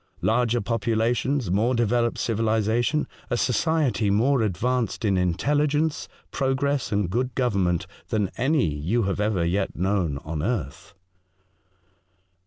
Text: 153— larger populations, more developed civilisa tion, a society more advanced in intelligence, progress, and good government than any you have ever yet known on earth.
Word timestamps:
153— 0.21 0.27
larger 0.35 0.61
populations, 0.61 1.51
more 1.51 1.75
developed 1.75 2.17
civilisa 2.17 2.83
tion, 2.83 3.07
a 3.29 3.37
society 3.37 4.09
more 4.09 4.41
advanced 4.41 5.05
in 5.05 5.15
intelligence, 5.15 6.07
progress, 6.31 6.91
and 6.91 7.11
good 7.11 7.35
government 7.35 7.85
than 8.07 8.31
any 8.35 8.65
you 8.65 9.03
have 9.03 9.19
ever 9.19 9.45
yet 9.45 9.75
known 9.75 10.17
on 10.25 10.41
earth. 10.41 10.95